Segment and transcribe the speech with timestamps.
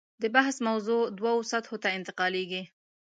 [0.21, 2.63] د بحث موضوع دوو سطحو ته انتقالېږي.